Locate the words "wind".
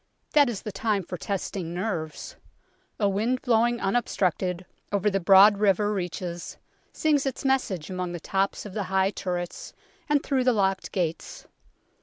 3.07-3.43